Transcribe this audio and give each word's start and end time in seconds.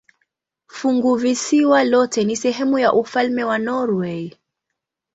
Funguvisiwa 0.67 1.83
lote 1.83 2.23
ni 2.23 2.35
sehemu 2.35 2.79
ya 2.79 2.93
ufalme 2.93 3.43
wa 3.43 3.57
Norwei. 3.59 4.37